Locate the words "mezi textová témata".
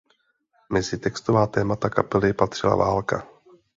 0.69-1.89